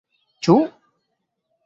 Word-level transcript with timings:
Ĉu. 0.47 0.55